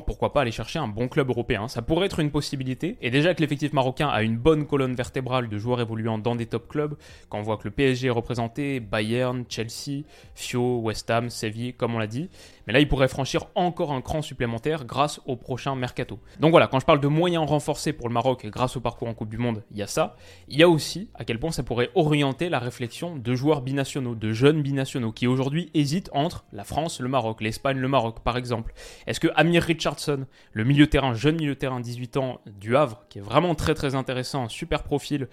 Pourquoi 0.00 0.32
pas 0.32 0.40
aller 0.42 0.50
chercher 0.50 0.78
un 0.78 0.88
bon 0.88 1.08
club 1.08 1.28
européen? 1.28 1.68
Ça 1.68 1.82
pourrait 1.82 2.06
être 2.06 2.20
une 2.20 2.30
possibilité. 2.30 2.96
Et 3.02 3.10
déjà 3.10 3.34
que 3.34 3.40
l'effectif 3.40 3.72
marocain 3.72 4.08
a 4.08 4.22
une 4.22 4.36
bonne 4.36 4.66
colonne 4.66 4.94
vertébrale 4.94 5.48
de 5.48 5.58
joueurs 5.58 5.80
évoluant 5.80 6.18
dans 6.18 6.34
des 6.34 6.46
top 6.46 6.68
clubs, 6.68 6.96
quand 7.28 7.38
on 7.38 7.42
voit 7.42 7.56
que 7.56 7.64
le 7.64 7.70
PSG 7.70 8.08
est 8.08 8.10
représenté, 8.10 8.80
Bayern, 8.80 9.44
Chelsea, 9.48 10.04
Fio, 10.34 10.78
West 10.78 11.10
Ham, 11.10 11.30
Séville, 11.30 11.74
comme 11.74 11.94
on 11.94 11.98
l'a 11.98 12.06
dit. 12.06 12.30
Mais 12.66 12.72
là, 12.72 12.80
il 12.80 12.88
pourrait 12.88 13.08
franchir 13.08 13.46
encore 13.54 13.92
un 13.92 14.00
cran 14.00 14.22
supplémentaire 14.22 14.84
grâce 14.84 15.20
au 15.26 15.36
prochain 15.36 15.74
mercato. 15.74 16.18
Donc 16.38 16.52
voilà, 16.52 16.68
quand 16.68 16.78
je 16.78 16.86
parle 16.86 17.00
de 17.00 17.08
moyens 17.08 17.48
renforcés 17.48 17.92
pour 17.92 18.08
le 18.08 18.14
Maroc 18.14 18.46
grâce 18.46 18.76
au 18.76 18.80
parcours 18.80 19.08
en 19.08 19.14
Coupe 19.14 19.30
du 19.30 19.38
Monde, 19.38 19.64
il 19.72 19.78
y 19.78 19.82
a 19.82 19.86
ça. 19.86 20.16
Il 20.48 20.58
y 20.58 20.62
a 20.62 20.68
aussi 20.68 21.10
à 21.14 21.24
quel 21.24 21.38
point 21.38 21.50
ça 21.50 21.62
pourrait 21.62 21.90
orienter 21.94 22.48
la 22.48 22.58
réflexion 22.58 23.16
de 23.16 23.34
joueurs 23.34 23.62
binationaux, 23.62 24.14
de 24.14 24.32
jeunes 24.32 24.62
binationaux, 24.62 25.12
qui 25.12 25.26
aujourd'hui 25.26 25.70
hésitent 25.74 26.10
entre 26.12 26.44
la 26.52 26.64
France, 26.64 27.00
le 27.00 27.08
Maroc, 27.08 27.40
l'Espagne, 27.40 27.78
le 27.78 27.88
Maroc, 27.88 28.20
par 28.20 28.36
exemple. 28.36 28.72
Est-ce 29.06 29.20
que 29.20 29.28
Amir 29.34 29.64
Richardson, 29.82 30.26
le 30.52 30.62
milieu 30.62 30.86
terrain, 30.86 31.12
jeune 31.12 31.34
milieu 31.34 31.56
terrain 31.56 31.80
18 31.80 32.16
ans 32.16 32.40
du 32.46 32.76
Havre, 32.76 33.04
qui 33.08 33.18
est 33.18 33.22
vraiment 33.22 33.56
très 33.56 33.74
très 33.74 33.96
intéressant, 33.96 34.48
super 34.48 34.84
profil, 34.84 35.26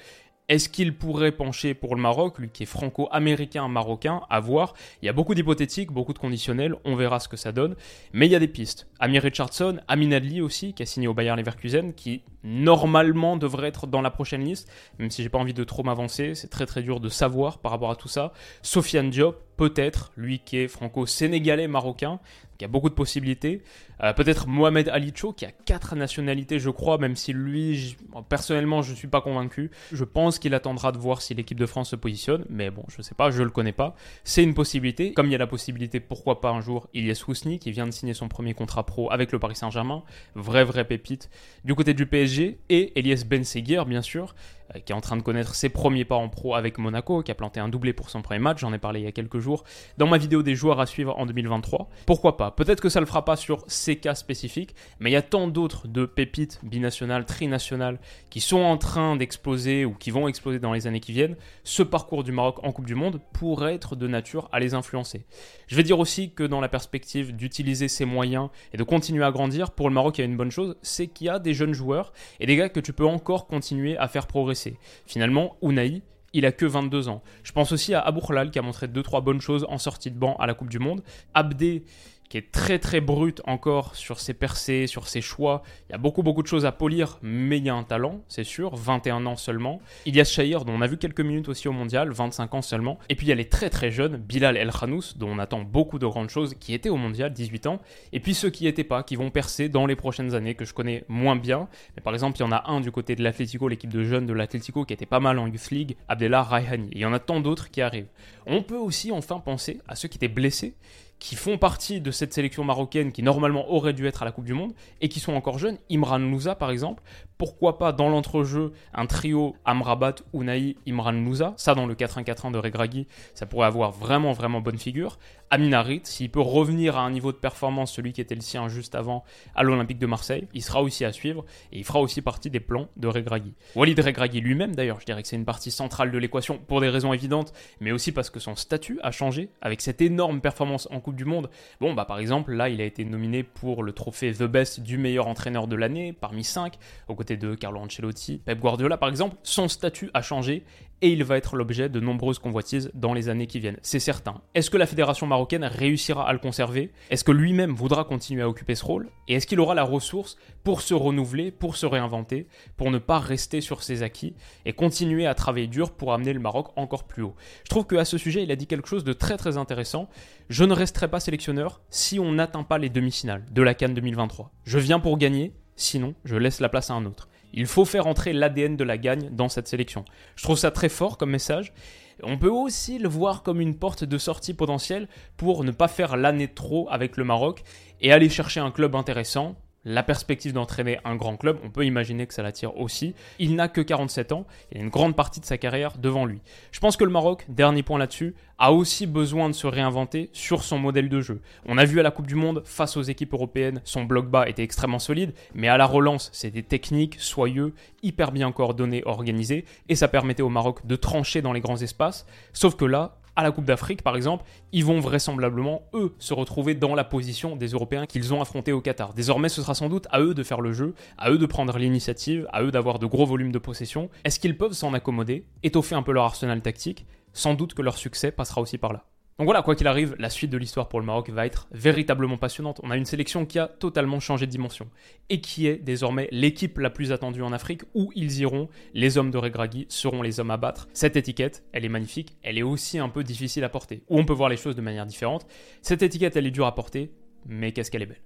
est-ce 0.47 0.69
qu'il 0.69 0.97
pourrait 0.97 1.31
pencher 1.31 1.75
pour 1.75 1.95
le 1.95 2.01
Maroc, 2.01 2.39
lui 2.39 2.49
qui 2.49 2.63
est 2.63 2.65
franco-américain, 2.65 3.67
marocain, 3.67 4.21
à 4.31 4.39
voir? 4.39 4.73
Il 5.03 5.05
y 5.05 5.09
a 5.09 5.13
beaucoup 5.13 5.35
d'hypothétiques, 5.35 5.91
beaucoup 5.91 6.13
de 6.13 6.17
conditionnels, 6.17 6.75
on 6.83 6.95
verra 6.95 7.19
ce 7.19 7.27
que 7.27 7.37
ça 7.37 7.51
donne. 7.51 7.75
Mais 8.13 8.25
il 8.25 8.31
y 8.31 8.35
a 8.35 8.39
des 8.39 8.47
pistes. 8.47 8.87
Amir 8.99 9.21
Richardson, 9.21 9.79
Amin 9.87 10.11
Adli 10.11 10.41
aussi, 10.41 10.73
qui 10.73 10.81
a 10.81 10.87
signé 10.87 11.07
au 11.07 11.13
Bayern 11.13 11.37
Leverkusen, 11.37 11.93
qui 11.93 12.23
normalement 12.41 13.37
devrait 13.37 13.67
être 13.67 13.85
dans 13.85 14.01
la 14.01 14.09
prochaine 14.09 14.43
liste, 14.43 14.71
même 14.97 15.11
si 15.11 15.21
j'ai 15.21 15.29
pas 15.29 15.37
envie 15.37 15.53
de 15.53 15.63
trop 15.63 15.83
m'avancer, 15.83 16.33
c'est 16.33 16.47
très 16.47 16.65
très 16.65 16.81
dur 16.81 16.99
de 16.99 17.09
savoir 17.09 17.59
par 17.59 17.71
rapport 17.71 17.91
à 17.91 17.95
tout 17.95 18.07
ça. 18.07 18.33
Sofiane 18.63 19.11
Diop, 19.11 19.35
peut-être, 19.59 20.13
lui 20.15 20.39
qui 20.39 20.55
est 20.55 20.69
franco-sénégalais 20.69 21.67
marocain, 21.67 22.21
qui 22.57 22.63
a 22.63 22.69
beaucoup 22.69 22.87
de 22.87 22.93
possibilités. 22.93 23.61
Euh, 24.01 24.13
peut-être 24.13 24.47
Mohamed 24.47 24.87
Alicho, 24.87 25.33
qui 25.33 25.45
a 25.45 25.51
quatre 25.51 25.97
nationalités, 25.97 26.59
je 26.59 26.69
crois, 26.69 26.97
même 26.97 27.17
si 27.17 27.33
lui, 27.33 27.97
personnellement, 28.29 28.81
je 28.81 28.91
ne 28.91 28.95
suis 28.95 29.09
pas 29.09 29.19
convaincu. 29.19 29.69
Je 29.91 30.05
pense 30.05 30.39
qu'il 30.39 30.53
attendra 30.53 30.93
de 30.93 30.97
voir 30.97 31.21
si 31.21 31.33
l'équipe 31.33 31.59
de 31.59 31.65
France 31.65 31.89
se 31.89 31.97
positionne, 31.97 32.45
mais 32.49 32.69
bon, 32.69 32.85
je 32.87 32.99
ne 32.99 33.03
sais 33.03 33.15
pas, 33.15 33.31
je 33.31 33.39
ne 33.39 33.43
le 33.43 33.49
connais 33.49 33.73
pas. 33.73 33.95
C'est 34.23 34.43
une 34.43 34.53
possibilité. 34.53 35.11
Comme 35.11 35.25
il 35.25 35.33
y 35.33 35.35
a 35.35 35.39
la 35.39 35.47
possibilité, 35.47 35.99
pourquoi 35.99 36.39
pas 36.39 36.51
un 36.51 36.61
jour, 36.61 36.87
Ilyes 36.93 37.21
Housni, 37.27 37.59
qui 37.59 37.71
vient 37.71 37.85
de 37.85 37.91
signer 37.91 38.13
son 38.13 38.29
premier 38.29 38.53
contrat 38.53 38.85
pro 38.85 39.11
avec 39.11 39.33
le 39.33 39.39
Paris 39.39 39.57
Saint-Germain, 39.57 40.03
vrai, 40.35 40.63
vrai 40.63 40.85
pépite. 40.85 41.29
Du 41.65 41.75
côté 41.75 41.93
du 41.93 42.05
PSG, 42.05 42.59
et 42.69 42.97
Elias 42.97 43.25
Ben 43.27 43.43
Seguir, 43.43 43.85
bien 43.85 44.01
sûr, 44.01 44.35
qui 44.85 44.91
est 44.91 44.95
en 44.95 45.01
train 45.01 45.17
de 45.17 45.21
connaître 45.21 45.55
ses 45.55 45.69
premiers 45.69 46.05
pas 46.05 46.15
en 46.15 46.29
pro 46.29 46.55
avec 46.55 46.77
Monaco, 46.77 47.23
qui 47.23 47.31
a 47.31 47.35
planté 47.35 47.59
un 47.59 47.69
doublé 47.69 47.93
pour 47.93 48.09
son 48.09 48.21
premier 48.21 48.39
match, 48.39 48.59
j'en 48.59 48.73
ai 48.73 48.77
parlé 48.77 48.99
il 48.99 49.03
y 49.03 49.07
a 49.07 49.11
quelques 49.11 49.39
jours, 49.39 49.63
dans 49.97 50.07
ma 50.07 50.17
vidéo 50.17 50.43
des 50.43 50.55
joueurs 50.55 50.79
à 50.79 50.85
suivre 50.85 51.17
en 51.17 51.25
2023. 51.25 51.89
Pourquoi 52.05 52.37
pas? 52.37 52.51
Peut-être 52.51 52.81
que 52.81 52.89
ça 52.89 52.99
le 52.99 53.05
fera 53.05 53.25
pas 53.25 53.35
sur 53.35 53.63
ces 53.67 53.95
cas 53.95 54.15
spécifiques, 54.15 54.75
mais 54.99 55.09
il 55.09 55.13
y 55.13 55.17
a 55.17 55.21
tant 55.21 55.47
d'autres 55.47 55.87
de 55.87 56.05
pépites 56.05 56.59
binationales, 56.63 57.25
trinationales, 57.25 57.99
qui 58.29 58.41
sont 58.41 58.59
en 58.59 58.77
train 58.77 59.15
d'exploser 59.15 59.85
ou 59.85 59.93
qui 59.93 60.11
vont 60.11 60.27
exploser 60.27 60.59
dans 60.59 60.73
les 60.73 60.87
années 60.87 60.99
qui 60.99 61.13
viennent. 61.13 61.35
Ce 61.63 61.83
parcours 61.83 62.23
du 62.23 62.31
Maroc 62.31 62.57
en 62.63 62.71
Coupe 62.71 62.85
du 62.85 62.95
Monde 62.95 63.21
pourrait 63.33 63.75
être 63.75 63.95
de 63.95 64.07
nature 64.07 64.49
à 64.51 64.59
les 64.59 64.73
influencer. 64.73 65.25
Je 65.67 65.75
vais 65.75 65.83
dire 65.83 65.99
aussi 65.99 66.31
que 66.33 66.43
dans 66.43 66.61
la 66.61 66.69
perspective 66.69 67.35
d'utiliser 67.35 67.87
ces 67.87 68.05
moyens 68.05 68.49
et 68.73 68.77
de 68.77 68.83
continuer 68.83 69.23
à 69.23 69.31
grandir, 69.31 69.71
pour 69.71 69.89
le 69.89 69.95
Maroc, 69.95 70.17
il 70.17 70.21
y 70.21 70.23
a 70.23 70.27
une 70.27 70.37
bonne 70.37 70.51
chose, 70.51 70.75
c'est 70.81 71.07
qu'il 71.07 71.27
y 71.27 71.29
a 71.29 71.39
des 71.39 71.53
jeunes 71.53 71.73
joueurs 71.73 72.13
et 72.39 72.45
des 72.45 72.55
gars 72.55 72.69
que 72.69 72.79
tu 72.79 72.93
peux 72.93 73.05
encore 73.05 73.47
continuer 73.47 73.97
à 73.97 74.07
faire 74.07 74.27
progresser. 74.27 74.58
Finalement, 75.05 75.57
Unai, 75.61 76.01
il 76.33 76.45
a 76.45 76.51
que 76.51 76.65
22 76.65 77.09
ans. 77.09 77.23
Je 77.43 77.51
pense 77.51 77.71
aussi 77.71 77.93
à 77.93 78.01
Abou 78.01 78.21
qui 78.51 78.59
a 78.59 78.61
montré 78.61 78.87
2-3 78.87 79.23
bonnes 79.23 79.41
choses 79.41 79.65
en 79.69 79.77
sortie 79.77 80.11
de 80.11 80.17
banc 80.17 80.35
à 80.37 80.47
la 80.47 80.53
Coupe 80.53 80.69
du 80.69 80.79
Monde. 80.79 81.03
Abdé 81.33 81.83
qui 82.29 82.37
est 82.37 82.51
très 82.51 82.77
très 82.77 83.01
brut 83.01 83.41
encore 83.45 83.95
sur 83.95 84.19
ses 84.19 84.35
percées, 84.35 84.85
sur 84.85 85.07
ses 85.07 85.19
choix. 85.19 85.63
Il 85.89 85.93
y 85.93 85.95
a 85.95 85.97
beaucoup 85.97 86.21
beaucoup 86.21 86.43
de 86.43 86.47
choses 86.47 86.65
à 86.65 86.71
polir, 86.71 87.17
mais 87.23 87.57
il 87.57 87.65
y 87.65 87.69
a 87.69 87.73
un 87.73 87.83
talent, 87.83 88.21
c'est 88.27 88.43
sûr, 88.43 88.75
21 88.75 89.25
ans 89.25 89.35
seulement. 89.35 89.81
Il 90.05 90.15
y 90.15 90.21
a 90.21 90.23
Shahir, 90.23 90.63
dont 90.63 90.73
on 90.73 90.81
a 90.81 90.87
vu 90.87 90.97
quelques 90.97 91.21
minutes 91.21 91.49
aussi 91.49 91.67
au 91.67 91.71
mondial, 91.71 92.11
25 92.11 92.53
ans 92.53 92.61
seulement. 92.61 92.99
Et 93.09 93.15
puis 93.15 93.25
il 93.25 93.29
y 93.29 93.31
a 93.31 93.35
les 93.35 93.49
très 93.49 93.71
très 93.71 93.89
jeunes, 93.89 94.17
Bilal 94.17 94.57
El 94.57 94.71
Khanous, 94.71 95.15
dont 95.15 95.29
on 95.29 95.39
attend 95.39 95.61
beaucoup 95.61 95.97
de 95.97 96.05
grandes 96.05 96.29
choses, 96.29 96.53
qui 96.59 96.75
étaient 96.75 96.89
au 96.89 96.97
mondial, 96.97 97.33
18 97.33 97.65
ans. 97.65 97.79
Et 98.13 98.19
puis 98.19 98.35
ceux 98.35 98.51
qui 98.51 98.65
n'étaient 98.65 98.83
pas, 98.83 99.01
qui 99.01 99.15
vont 99.15 99.31
percer 99.31 99.67
dans 99.67 99.87
les 99.87 99.95
prochaines 99.95 100.35
années, 100.35 100.53
que 100.53 100.65
je 100.65 100.73
connais 100.75 101.05
moins 101.07 101.35
bien. 101.35 101.67
Mais 101.95 102.03
par 102.03 102.13
exemple, 102.13 102.37
il 102.37 102.41
y 102.41 102.43
en 102.43 102.51
a 102.51 102.69
un 102.69 102.79
du 102.79 102.91
côté 102.91 103.15
de 103.15 103.23
l'Atlético, 103.23 103.67
l'équipe 103.67 103.91
de 103.91 104.03
jeunes 104.03 104.27
de 104.27 104.33
l'Atlético, 104.33 104.85
qui 104.85 104.93
était 104.93 105.07
pas 105.07 105.19
mal 105.19 105.39
en 105.39 105.47
Youth 105.47 105.71
League, 105.71 105.97
Abdellah 106.07 106.43
Raihani. 106.43 106.89
Et 106.91 106.97
il 106.97 107.01
y 107.01 107.05
en 107.05 107.13
a 107.13 107.19
tant 107.19 107.39
d'autres 107.39 107.71
qui 107.71 107.81
arrivent. 107.81 108.09
On 108.45 108.61
peut 108.61 108.77
aussi 108.77 109.11
enfin 109.11 109.39
penser 109.39 109.79
à 109.87 109.95
ceux 109.95 110.07
qui 110.07 110.17
étaient 110.17 110.27
blessés 110.27 110.75
qui 111.19 111.35
font 111.35 111.57
partie 111.57 112.01
de 112.01 112.11
cette 112.11 112.33
sélection 112.33 112.63
marocaine 112.63 113.11
qui 113.11 113.23
normalement 113.23 113.69
aurait 113.71 113.93
dû 113.93 114.07
être 114.07 114.21
à 114.21 114.25
la 114.25 114.31
Coupe 114.31 114.45
du 114.45 114.53
Monde 114.53 114.73
et 115.01 115.09
qui 115.09 115.19
sont 115.19 115.33
encore 115.33 115.59
jeunes. 115.59 115.77
Imran 115.91 116.19
Louza 116.19 116.55
par 116.55 116.71
exemple, 116.71 117.03
pourquoi 117.39 117.77
pas 117.77 117.93
dans 117.93 118.09
l'entrejeu 118.09 118.73
un 118.93 119.05
trio 119.05 119.55
Amrabat, 119.63 120.15
Unai, 120.33 120.75
Imran 120.85 121.13
Louza, 121.13 121.53
ça 121.55 121.73
dans 121.73 121.85
le 121.85 121.95
4-1-4-1 121.95 122.51
de 122.51 122.57
Regragui, 122.57 123.07
ça 123.33 123.45
pourrait 123.45 123.65
avoir 123.65 123.91
vraiment 123.91 124.33
vraiment 124.33 124.59
bonne 124.59 124.77
figure. 124.77 125.17
Aminarit, 125.49 126.01
s'il 126.03 126.29
peut 126.29 126.41
revenir 126.41 126.97
à 126.97 127.01
un 127.01 127.09
niveau 127.09 127.31
de 127.31 127.37
performance, 127.37 127.93
celui 127.93 128.11
qui 128.11 128.19
était 128.19 128.35
le 128.35 128.41
sien 128.41 128.67
juste 128.67 128.93
avant 128.93 129.23
à 129.55 129.63
l'Olympique 129.63 129.99
de 129.99 130.05
Marseille, 130.05 130.47
il 130.53 130.61
sera 130.61 130.83
aussi 130.83 131.05
à 131.05 131.13
suivre 131.13 131.45
et 131.71 131.79
il 131.79 131.85
fera 131.85 132.01
aussi 132.01 132.21
partie 132.21 132.49
des 132.49 132.59
plans 132.59 132.89
de 132.97 133.07
Regragui. 133.07 133.53
Walid 133.73 133.99
Regragui 133.99 134.41
lui-même 134.41 134.75
d'ailleurs, 134.75 134.99
je 134.99 135.05
dirais 135.05 135.21
que 135.21 135.27
c'est 135.29 135.37
une 135.37 135.45
partie 135.45 135.71
centrale 135.71 136.11
de 136.11 136.17
l'équation 136.17 136.59
pour 136.59 136.81
des 136.81 136.89
raisons 136.89 137.13
évidentes, 137.13 137.53
mais 137.79 137.93
aussi 137.93 138.11
parce 138.11 138.29
que 138.29 138.41
son 138.41 138.57
statut 138.57 138.99
a 139.01 139.11
changé 139.11 139.49
avec 139.61 139.79
cette 139.79 140.01
énorme 140.01 140.41
performance 140.41 140.89
en 140.91 140.99
Coupe 140.99 141.15
du 141.15 141.25
Monde. 141.25 141.49
Bon, 141.79 141.93
bah 141.93 142.03
par 142.03 142.19
exemple, 142.19 142.51
là, 142.51 142.67
il 142.67 142.81
a 142.81 142.85
été 142.85 143.05
nominé 143.05 143.43
pour 143.43 143.81
le 143.81 143.93
trophée 143.93 144.33
The 144.33 144.43
Best 144.43 144.81
du 144.81 144.97
meilleur 144.97 145.27
entraîneur 145.27 145.67
de 145.67 145.77
l'année 145.77 146.11
parmi 146.11 146.43
5, 146.43 146.77
aux 147.07 147.15
côtés 147.15 147.28
de 147.37 147.55
Carlo 147.55 147.79
Ancelotti, 147.79 148.37
Pep 148.37 148.59
Guardiola 148.59 148.97
par 148.97 149.09
exemple. 149.09 149.37
Son 149.43 149.67
statut 149.67 150.09
a 150.13 150.21
changé 150.21 150.63
et 151.01 151.09
il 151.09 151.23
va 151.23 151.37
être 151.37 151.55
l'objet 151.55 151.89
de 151.89 151.99
nombreuses 151.99 152.39
convoitises 152.39 152.91
dans 152.93 153.13
les 153.13 153.29
années 153.29 153.47
qui 153.47 153.59
viennent. 153.59 153.79
C'est 153.81 153.99
certain. 153.99 154.41
Est-ce 154.53 154.69
que 154.69 154.77
la 154.77 154.85
fédération 154.85 155.27
marocaine 155.27 155.63
réussira 155.63 156.27
à 156.27 156.33
le 156.33 156.39
conserver? 156.39 156.91
Est-ce 157.09 157.23
que 157.23 157.31
lui-même 157.31 157.73
voudra 157.73 158.03
continuer 158.03 158.41
à 158.41 158.49
occuper 158.49 158.75
ce 158.75 158.85
rôle? 158.85 159.09
Et 159.27 159.35
est-ce 159.35 159.47
qu'il 159.47 159.59
aura 159.59 159.75
la 159.75 159.83
ressource 159.83 160.37
pour 160.63 160.81
se 160.81 160.93
renouveler, 160.93 161.51
pour 161.51 161.77
se 161.77 161.85
réinventer, 161.85 162.47
pour 162.75 162.91
ne 162.91 162.97
pas 162.97 163.19
rester 163.19 163.61
sur 163.61 163.83
ses 163.83 164.03
acquis 164.03 164.35
et 164.65 164.73
continuer 164.73 165.25
à 165.25 165.35
travailler 165.35 165.67
dur 165.67 165.91
pour 165.91 166.13
amener 166.13 166.33
le 166.33 166.39
Maroc 166.39 166.67
encore 166.75 167.05
plus 167.05 167.23
haut? 167.23 167.35
Je 167.63 167.69
trouve 167.69 167.87
qu'à 167.87 168.05
ce 168.05 168.17
sujet, 168.17 168.43
il 168.43 168.51
a 168.51 168.55
dit 168.55 168.67
quelque 168.67 168.89
chose 168.89 169.03
de 169.03 169.13
très 169.13 169.37
très 169.37 169.57
intéressant. 169.57 170.09
Je 170.49 170.63
ne 170.63 170.73
resterai 170.73 171.07
pas 171.07 171.19
sélectionneur 171.19 171.81
si 171.89 172.19
on 172.19 172.33
n'atteint 172.33 172.63
pas 172.63 172.77
les 172.77 172.89
demi-finales 172.89 173.45
de 173.51 173.61
la 173.61 173.73
Cannes 173.73 173.93
2023. 173.93 174.51
Je 174.65 174.79
viens 174.79 174.99
pour 174.99 175.17
gagner, 175.17 175.53
sinon 175.79 176.13
je 176.25 176.35
laisse 176.35 176.59
la 176.59 176.69
place 176.69 176.91
à 176.91 176.93
un 176.93 177.05
autre. 177.05 177.27
Il 177.53 177.65
faut 177.65 177.85
faire 177.85 178.05
entrer 178.05 178.33
l'ADN 178.33 178.77
de 178.77 178.83
la 178.83 178.97
gagne 178.97 179.29
dans 179.31 179.49
cette 179.49 179.67
sélection. 179.67 180.05
Je 180.35 180.43
trouve 180.43 180.57
ça 180.57 180.71
très 180.71 180.89
fort 180.89 181.17
comme 181.17 181.31
message. 181.31 181.73
On 182.21 182.37
peut 182.37 182.49
aussi 182.49 182.99
le 182.99 183.07
voir 183.07 183.43
comme 183.43 183.61
une 183.61 183.75
porte 183.75 184.03
de 184.03 184.17
sortie 184.17 184.53
potentielle 184.53 185.07
pour 185.37 185.63
ne 185.63 185.71
pas 185.71 185.87
faire 185.87 186.17
l'année 186.17 186.49
trop 186.49 186.87
avec 186.91 187.17
le 187.17 187.23
Maroc 187.23 187.63
et 188.01 188.11
aller 188.11 188.29
chercher 188.29 188.59
un 188.59 188.71
club 188.71 188.95
intéressant 188.95 189.55
la 189.85 190.03
perspective 190.03 190.53
d'entraîner 190.53 190.99
un 191.05 191.15
grand 191.15 191.37
club, 191.37 191.57
on 191.63 191.69
peut 191.69 191.85
imaginer 191.85 192.27
que 192.27 192.33
ça 192.33 192.43
l'attire 192.43 192.77
aussi. 192.77 193.15
Il 193.39 193.55
n'a 193.55 193.67
que 193.67 193.81
47 193.81 194.31
ans, 194.31 194.45
il 194.71 194.77
a 194.77 194.81
une 194.81 194.89
grande 194.89 195.15
partie 195.15 195.39
de 195.39 195.45
sa 195.45 195.57
carrière 195.57 195.97
devant 195.97 196.25
lui. 196.25 196.41
Je 196.71 196.79
pense 196.79 196.97
que 196.97 197.03
le 197.03 197.11
Maroc, 197.11 197.45
dernier 197.47 197.83
point 197.83 197.97
là-dessus, 197.97 198.35
a 198.57 198.73
aussi 198.73 199.07
besoin 199.07 199.47
de 199.49 199.53
se 199.53 199.67
réinventer 199.67 200.29
sur 200.33 200.63
son 200.63 200.77
modèle 200.77 201.07
de 201.07 201.21
jeu. 201.21 201.41
On 201.65 201.77
a 201.77 201.85
vu 201.85 201.99
à 201.99 202.03
la 202.03 202.11
Coupe 202.11 202.27
du 202.27 202.35
Monde, 202.35 202.61
face 202.65 202.97
aux 202.97 203.01
équipes 203.01 203.33
européennes, 203.33 203.81
son 203.85 204.03
bloc 204.03 204.27
bas 204.27 204.49
était 204.49 204.63
extrêmement 204.63 204.99
solide, 204.99 205.33
mais 205.53 205.69
à 205.69 205.77
la 205.77 205.85
relance, 205.85 206.29
c'était 206.33 206.61
technique, 206.61 207.15
soyeux, 207.19 207.73
hyper 208.03 208.33
bien 208.33 208.51
coordonné, 208.51 209.01
organisé, 209.05 209.65
et 209.87 209.95
ça 209.95 210.09
permettait 210.09 210.43
au 210.43 210.49
Maroc 210.49 210.85
de 210.85 210.95
trancher 210.97 211.41
dans 211.41 211.53
les 211.53 211.61
grands 211.61 211.77
espaces. 211.77 212.25
Sauf 212.51 212.75
que 212.75 212.85
là, 212.85 213.18
à 213.39 213.43
la 213.43 213.51
Coupe 213.51 213.63
d'Afrique, 213.63 214.01
par 214.01 214.17
exemple, 214.17 214.43
ils 214.73 214.83
vont 214.83 214.99
vraisemblablement, 214.99 215.83
eux, 215.93 216.13
se 216.19 216.33
retrouver 216.33 216.75
dans 216.75 216.93
la 216.93 217.05
position 217.05 217.55
des 217.55 217.67
Européens 217.67 218.05
qu'ils 218.05 218.33
ont 218.33 218.41
affrontés 218.41 218.73
au 218.73 218.81
Qatar. 218.81 219.13
Désormais, 219.13 219.47
ce 219.47 219.61
sera 219.61 219.73
sans 219.73 219.87
doute 219.87 220.07
à 220.11 220.19
eux 220.19 220.33
de 220.33 220.43
faire 220.43 220.59
le 220.59 220.73
jeu, 220.73 220.93
à 221.17 221.31
eux 221.31 221.37
de 221.37 221.45
prendre 221.45 221.77
l'initiative, 221.77 222.49
à 222.51 222.63
eux 222.63 222.71
d'avoir 222.71 222.99
de 222.99 223.05
gros 223.05 223.25
volumes 223.25 223.53
de 223.53 223.59
possession. 223.59 224.09
Est-ce 224.25 224.41
qu'ils 224.41 224.57
peuvent 224.57 224.73
s'en 224.73 224.93
accommoder, 224.93 225.45
étoffer 225.63 225.95
un 225.95 226.03
peu 226.03 226.11
leur 226.11 226.25
arsenal 226.25 226.61
tactique? 226.61 227.05
Sans 227.31 227.53
doute 227.53 227.73
que 227.75 227.81
leur 227.81 227.97
succès 227.97 228.31
passera 228.31 228.59
aussi 228.59 228.77
par 228.77 228.91
là. 228.91 229.05
Donc 229.39 229.45
voilà, 229.45 229.61
quoi 229.61 229.73
qu'il 229.73 229.87
arrive, 229.87 230.17
la 230.19 230.29
suite 230.29 230.51
de 230.51 230.57
l'histoire 230.57 230.89
pour 230.89 230.99
le 230.99 231.05
Maroc 231.05 231.29
va 231.29 231.45
être 231.45 231.69
véritablement 231.71 232.37
passionnante. 232.37 232.81
On 232.83 232.91
a 232.91 232.97
une 232.97 233.05
sélection 233.05 233.45
qui 233.45 233.57
a 233.57 233.69
totalement 233.69 234.19
changé 234.19 234.45
de 234.45 234.51
dimension 234.51 234.89
et 235.29 235.39
qui 235.39 235.65
est 235.65 235.77
désormais 235.77 236.27
l'équipe 236.33 236.77
la 236.77 236.89
plus 236.89 237.13
attendue 237.13 237.41
en 237.41 237.53
Afrique 237.53 237.83
où 237.93 238.11
ils 238.15 238.41
iront. 238.41 238.67
Les 238.93 239.17
hommes 239.17 239.31
de 239.31 239.37
Regragui 239.37 239.85
seront 239.87 240.21
les 240.21 240.41
hommes 240.41 240.51
à 240.51 240.57
battre. 240.57 240.89
Cette 240.91 241.15
étiquette, 241.15 241.63
elle 241.71 241.85
est 241.85 241.89
magnifique, 241.89 242.35
elle 242.43 242.57
est 242.57 242.63
aussi 242.63 242.99
un 242.99 243.07
peu 243.07 243.23
difficile 243.23 243.63
à 243.63 243.69
porter. 243.69 244.03
Ou 244.09 244.19
on 244.19 244.25
peut 244.25 244.33
voir 244.33 244.49
les 244.49 244.57
choses 244.57 244.75
de 244.75 244.81
manière 244.81 245.05
différente. 245.05 245.47
Cette 245.81 246.03
étiquette, 246.03 246.35
elle 246.35 246.45
est 246.45 246.51
dure 246.51 246.65
à 246.65 246.75
porter, 246.75 247.13
mais 247.45 247.71
qu'est-ce 247.71 247.91
qu'elle 247.91 248.03
est 248.03 248.07
belle. 248.07 248.21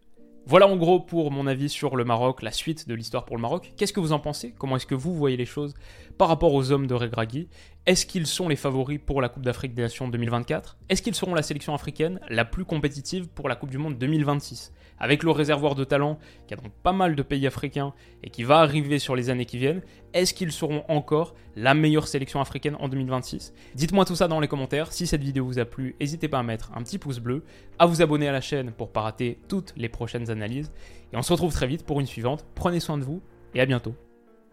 Voilà 0.46 0.68
en 0.68 0.76
gros 0.76 1.00
pour 1.00 1.32
mon 1.32 1.48
avis 1.48 1.70
sur 1.70 1.96
le 1.96 2.04
Maroc, 2.04 2.42
la 2.42 2.52
suite 2.52 2.90
de 2.90 2.94
l'histoire 2.94 3.24
pour 3.24 3.38
le 3.38 3.42
Maroc. 3.42 3.72
Qu'est-ce 3.78 3.94
que 3.94 4.02
vous 4.02 4.12
en 4.12 4.20
pensez? 4.20 4.54
Comment 4.58 4.76
est-ce 4.76 4.86
que 4.86 4.94
vous 4.94 5.14
voyez 5.14 5.38
les 5.38 5.46
choses 5.46 5.74
par 6.18 6.28
rapport 6.28 6.54
aux 6.54 6.74
hommes 6.74 6.86
de 6.86 6.94
Regragui 6.94 7.48
Est-ce 7.86 8.06
qu'ils 8.06 8.28
sont 8.28 8.48
les 8.48 8.56
favoris 8.56 8.98
pour 9.06 9.22
la 9.22 9.28
Coupe 9.28 9.44
d'Afrique 9.44 9.74
des 9.74 9.82
Nations 9.82 10.08
2024 10.08 10.78
Est-ce 10.88 11.02
qu'ils 11.02 11.16
seront 11.16 11.36
la 11.36 11.42
sélection 11.42 11.74
africaine 11.74 12.22
la 12.30 12.46
plus 12.46 12.64
compétitive 12.64 13.28
pour 13.28 13.50
la 13.50 13.58
Coupe 13.58 13.72
du 13.72 13.78
Monde 13.78 13.98
2026 13.98 14.72
avec 15.00 15.22
le 15.22 15.32
réservoir 15.32 15.76
de 15.76 15.84
talent 15.84 16.18
qui 16.48 16.54
a 16.54 16.58
dans 16.58 16.70
pas 16.82 16.94
mal 16.94 17.14
de 17.14 17.22
pays 17.22 17.46
africains 17.46 17.94
et 18.24 18.30
qui 18.30 18.44
va 18.44 18.60
arriver 18.60 19.00
sur 19.00 19.18
les 19.18 19.30
années 19.30 19.44
qui 19.44 19.58
viennent, 19.58 19.82
est-ce 20.14 20.34
qu'ils 20.34 20.54
seront 20.54 20.86
encore 20.88 21.36
la 21.58 21.74
meilleure 21.74 22.08
sélection 22.08 22.40
africaine 22.40 22.78
en 22.80 22.88
2026 22.88 23.54
Dites-moi 23.76 24.06
tout 24.06 24.16
ça 24.16 24.30
dans 24.30 24.40
les 24.40 24.48
commentaires. 24.48 24.94
Si 24.94 25.06
cette 25.06 25.22
vidéo 25.22 25.46
vous 25.46 25.60
a 25.60 25.66
plu, 25.66 25.98
n'hésitez 26.00 26.30
pas 26.30 26.40
à 26.40 26.44
mettre 26.44 26.72
un 26.76 26.84
petit 26.84 27.00
pouce 27.00 27.20
bleu, 27.20 27.44
à 27.80 27.86
vous 27.86 28.02
abonner 28.02 28.30
à 28.30 28.32
la 28.32 28.40
chaîne 28.40 28.72
pour 28.72 28.94
pas 28.94 29.02
rater 29.02 29.40
toutes 29.50 29.74
les 29.76 29.90
prochaines 29.90 30.30
analyses. 30.30 30.72
Et 31.12 31.18
on 31.18 31.22
se 31.22 31.34
retrouve 31.34 31.52
très 31.52 31.68
vite 31.68 31.86
pour 31.86 32.00
une 32.00 32.08
suivante. 32.08 32.46
Prenez 32.56 32.80
soin 32.80 32.98
de 32.98 33.04
vous 33.04 33.22
et 33.54 33.60
à 33.60 33.66
bientôt. 33.66 33.94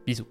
Bisous. 0.05 0.27